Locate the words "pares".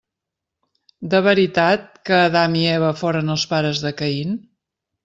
3.55-3.85